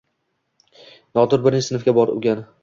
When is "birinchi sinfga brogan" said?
1.45-2.43